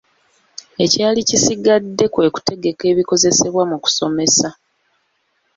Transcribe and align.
Ekyali 0.83 1.19
kisigadde 1.29 2.05
kwe 2.13 2.27
kutegeka 2.33 2.83
ebikozesebwa 2.91 3.63
mu 3.69 3.77
kusomesa. 3.83 4.49